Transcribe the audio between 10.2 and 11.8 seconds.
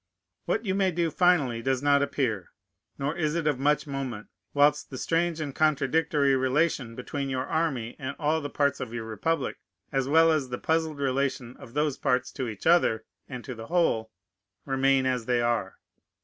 as the puzzled relation of